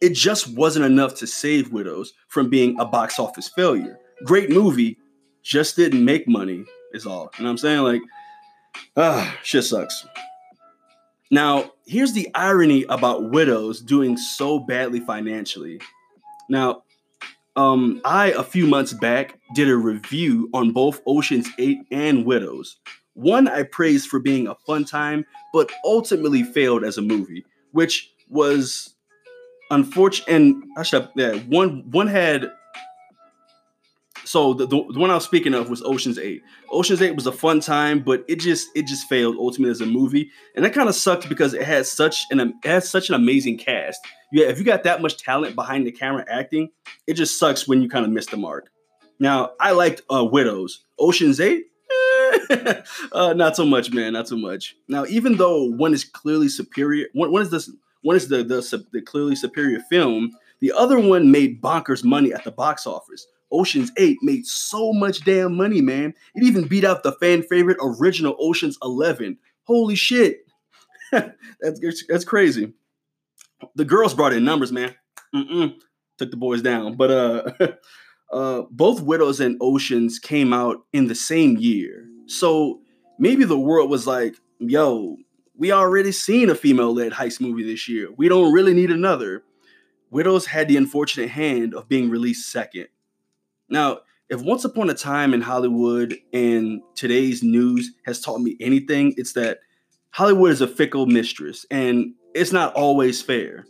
it 0.00 0.14
just 0.14 0.48
wasn't 0.56 0.84
enough 0.84 1.14
to 1.16 1.26
save 1.26 1.72
Widows 1.72 2.12
from 2.28 2.48
being 2.48 2.78
a 2.78 2.84
box 2.84 3.18
office 3.18 3.48
failure. 3.48 3.98
Great 4.24 4.50
movie, 4.50 4.98
just 5.42 5.76
didn't 5.76 6.04
make 6.04 6.28
money, 6.28 6.64
is 6.92 7.06
all. 7.06 7.30
You 7.38 7.44
know 7.44 7.48
what 7.48 7.52
I'm 7.52 7.58
saying? 7.58 7.82
Like, 7.82 8.02
Ah, 8.96 9.36
shit 9.42 9.64
sucks. 9.64 10.06
Now, 11.30 11.72
here's 11.86 12.12
the 12.12 12.28
irony 12.34 12.84
about 12.88 13.30
widows 13.30 13.80
doing 13.80 14.16
so 14.16 14.58
badly 14.58 15.00
financially. 15.00 15.80
Now, 16.48 16.84
um, 17.56 18.00
I 18.04 18.28
a 18.32 18.42
few 18.42 18.66
months 18.66 18.92
back 18.92 19.38
did 19.54 19.68
a 19.68 19.76
review 19.76 20.48
on 20.54 20.72
both 20.72 21.02
Ocean's 21.06 21.48
8 21.58 21.78
and 21.90 22.24
Widows. 22.24 22.78
one 23.14 23.48
I 23.48 23.64
praised 23.64 24.08
for 24.08 24.20
being 24.20 24.46
a 24.46 24.54
fun 24.54 24.84
time, 24.84 25.24
but 25.52 25.70
ultimately 25.84 26.44
failed 26.44 26.84
as 26.84 26.98
a 26.98 27.02
movie, 27.02 27.44
which 27.72 28.12
was 28.28 28.94
unfortunate. 29.70 30.28
And 30.28 30.62
I 30.76 30.82
should 30.82 31.08
yeah, 31.16 31.34
one 31.34 31.90
one 31.90 32.06
had 32.06 32.50
so 34.28 34.52
the, 34.52 34.66
the, 34.66 34.84
the, 34.92 34.98
one 34.98 35.10
I 35.10 35.14
was 35.14 35.24
speaking 35.24 35.54
of 35.54 35.70
was 35.70 35.82
Ocean's 35.82 36.18
Eight. 36.18 36.42
Ocean's 36.70 37.00
Eight 37.00 37.14
was 37.14 37.26
a 37.26 37.32
fun 37.32 37.60
time, 37.60 38.00
but 38.00 38.26
it 38.28 38.40
just 38.40 38.68
it 38.74 38.86
just 38.86 39.08
failed 39.08 39.36
ultimately 39.38 39.70
as 39.70 39.80
a 39.80 39.86
movie, 39.86 40.30
and 40.54 40.62
that 40.64 40.74
kind 40.74 40.86
of 40.86 40.94
sucked 40.94 41.30
because 41.30 41.54
it 41.54 41.62
had 41.62 41.86
such 41.86 42.26
an 42.30 42.40
it 42.40 42.54
had 42.68 42.84
such 42.84 43.08
an 43.08 43.14
amazing 43.14 43.56
cast. 43.56 44.00
Yeah, 44.30 44.48
if 44.48 44.58
you 44.58 44.64
got 44.64 44.82
that 44.82 45.00
much 45.00 45.16
talent 45.16 45.54
behind 45.54 45.86
the 45.86 45.92
camera 45.92 46.26
acting, 46.28 46.68
it 47.06 47.14
just 47.14 47.38
sucks 47.38 47.66
when 47.66 47.80
you 47.80 47.88
kind 47.88 48.04
of 48.04 48.12
miss 48.12 48.26
the 48.26 48.36
mark. 48.36 48.70
Now 49.18 49.52
I 49.58 49.72
liked 49.72 50.02
uh, 50.12 50.24
Widows. 50.24 50.84
Ocean's 50.98 51.40
Eight, 51.40 51.64
uh, 53.12 53.32
not 53.34 53.56
so 53.56 53.64
much, 53.64 53.92
man, 53.92 54.12
not 54.12 54.28
so 54.28 54.36
much. 54.36 54.76
Now 54.88 55.06
even 55.06 55.38
though 55.38 55.64
one 55.64 55.94
is 55.94 56.04
clearly 56.04 56.48
superior, 56.48 57.06
one, 57.14 57.32
one 57.32 57.40
is 57.40 57.50
this 57.50 57.70
one 58.02 58.16
is 58.16 58.28
the, 58.28 58.42
the 58.42 58.86
the 58.92 59.02
clearly 59.02 59.36
superior 59.36 59.80
film. 59.90 60.30
The 60.60 60.72
other 60.72 60.98
one 60.98 61.30
made 61.30 61.62
bonkers 61.62 62.04
money 62.04 62.32
at 62.32 62.44
the 62.44 62.50
box 62.50 62.86
office. 62.86 63.26
Ocean's 63.50 63.90
8 63.96 64.18
made 64.22 64.46
so 64.46 64.92
much 64.92 65.24
damn 65.24 65.56
money, 65.56 65.80
man. 65.80 66.14
It 66.34 66.44
even 66.44 66.68
beat 66.68 66.84
out 66.84 67.02
the 67.02 67.12
fan 67.12 67.42
favorite 67.42 67.78
original 67.80 68.36
Ocean's 68.38 68.78
11. 68.82 69.38
Holy 69.64 69.94
shit. 69.94 70.40
that's 71.12 72.04
that's 72.08 72.24
crazy. 72.24 72.72
The 73.74 73.84
girls 73.84 74.14
brought 74.14 74.32
in 74.32 74.44
numbers, 74.44 74.72
man. 74.72 74.94
Mm-mm. 75.34 75.74
Took 76.18 76.30
the 76.30 76.36
boys 76.36 76.62
down. 76.62 76.96
But 76.96 77.10
uh 77.10 77.52
uh 78.32 78.62
both 78.70 79.00
Widows 79.00 79.40
and 79.40 79.56
Oceans 79.60 80.18
came 80.18 80.52
out 80.52 80.78
in 80.92 81.06
the 81.06 81.14
same 81.14 81.56
year. 81.56 82.06
So 82.26 82.80
maybe 83.18 83.44
the 83.44 83.58
world 83.58 83.88
was 83.88 84.06
like, 84.06 84.36
"Yo, 84.58 85.16
we 85.58 85.72
already 85.72 86.12
seen 86.12 86.48
a 86.48 86.54
female-led 86.54 87.12
heist 87.12 87.40
movie 87.40 87.64
this 87.64 87.88
year. 87.88 88.08
We 88.16 88.28
don't 88.28 88.52
really 88.52 88.72
need 88.72 88.90
another." 88.90 89.42
Widows 90.10 90.46
had 90.46 90.68
the 90.68 90.78
unfortunate 90.78 91.28
hand 91.28 91.74
of 91.74 91.88
being 91.88 92.08
released 92.08 92.50
second. 92.50 92.88
Now, 93.68 93.98
if 94.30 94.40
once 94.40 94.64
upon 94.64 94.88
a 94.88 94.94
time 94.94 95.34
in 95.34 95.42
Hollywood 95.42 96.16
and 96.32 96.80
today's 96.94 97.42
news 97.42 97.92
has 98.06 98.20
taught 98.20 98.40
me 98.40 98.56
anything, 98.60 99.14
it's 99.18 99.34
that 99.34 99.60
Hollywood 100.10 100.52
is 100.52 100.60
a 100.62 100.66
fickle 100.66 101.06
mistress 101.06 101.66
and 101.70 102.14
it's 102.34 102.52
not 102.52 102.74
always 102.74 103.20
fair. 103.20 103.66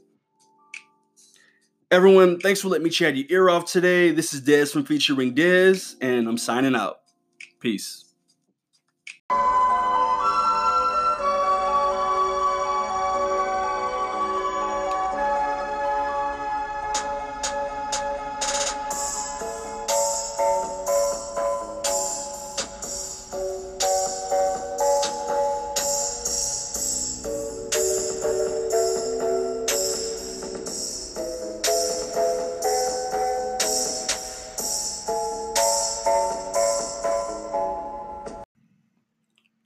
Everyone, 1.90 2.38
thanks 2.38 2.60
for 2.60 2.68
letting 2.68 2.84
me 2.84 2.90
chat 2.90 3.16
your 3.16 3.26
ear 3.30 3.48
off 3.48 3.64
today. 3.64 4.10
This 4.10 4.34
is 4.34 4.42
Dez 4.42 4.72
from 4.72 4.84
Featuring 4.84 5.34
Dez, 5.34 5.96
and 6.02 6.28
I'm 6.28 6.36
signing 6.36 6.76
out. 6.76 7.00
Peace. 7.60 8.04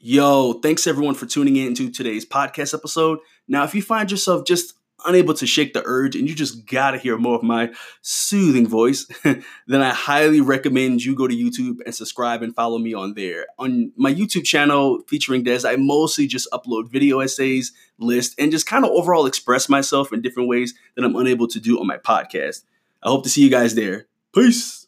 Yo, 0.04 0.54
thanks 0.54 0.88
everyone 0.88 1.14
for 1.14 1.26
tuning 1.26 1.54
in 1.54 1.76
to 1.76 1.88
today's 1.88 2.26
podcast 2.26 2.74
episode. 2.74 3.20
Now, 3.46 3.62
if 3.62 3.72
you 3.72 3.80
find 3.80 4.10
yourself 4.10 4.44
just 4.44 4.74
unable 5.06 5.32
to 5.34 5.46
shake 5.46 5.74
the 5.74 5.82
urge 5.84 6.16
and 6.16 6.28
you 6.28 6.34
just 6.34 6.66
gotta 6.66 6.98
hear 6.98 7.16
more 7.16 7.36
of 7.36 7.44
my 7.44 7.72
soothing 8.00 8.66
voice, 8.66 9.06
then 9.22 9.80
I 9.80 9.90
highly 9.90 10.40
recommend 10.40 11.04
you 11.04 11.14
go 11.14 11.28
to 11.28 11.36
YouTube 11.36 11.76
and 11.86 11.94
subscribe 11.94 12.42
and 12.42 12.52
follow 12.52 12.78
me 12.78 12.94
on 12.94 13.14
there. 13.14 13.46
On 13.60 13.92
my 13.94 14.12
YouTube 14.12 14.42
channel 14.42 15.02
featuring 15.06 15.44
Dez, 15.44 15.64
I 15.64 15.76
mostly 15.76 16.26
just 16.26 16.50
upload 16.50 16.90
video 16.90 17.20
essays, 17.20 17.72
list, 17.96 18.34
and 18.40 18.50
just 18.50 18.66
kind 18.66 18.84
of 18.84 18.90
overall 18.90 19.26
express 19.26 19.68
myself 19.68 20.12
in 20.12 20.20
different 20.20 20.48
ways 20.48 20.74
that 20.96 21.04
I'm 21.04 21.14
unable 21.14 21.46
to 21.46 21.60
do 21.60 21.78
on 21.78 21.86
my 21.86 21.98
podcast. 21.98 22.64
I 23.04 23.08
hope 23.08 23.22
to 23.22 23.30
see 23.30 23.44
you 23.44 23.50
guys 23.50 23.76
there. 23.76 24.06
Peace. 24.34 24.81